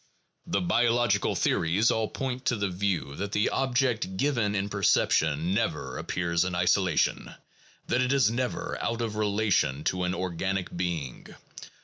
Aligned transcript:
The 0.47 0.61
biological 0.61 1.35
theories 1.35 1.91
all 1.91 2.07
point 2.07 2.43
to 2.45 2.55
the 2.55 2.69
view 2.71 3.13
that 3.17 3.33
the 3.33 3.49
object 3.51 4.17
given 4.17 4.55
in 4.55 4.67
perception 4.67 5.53
never 5.53 5.99
appears 5.99 6.43
in 6.43 6.55
isolation, 6.55 7.35
that 7.85 8.01
it 8.01 8.11
is 8.11 8.31
never 8.31 8.81
out 8.83 9.01
of 9.01 9.15
relation 9.15 9.83
to 9.83 10.03
an 10.03 10.15
organic 10.15 10.75
being. 10.75 11.27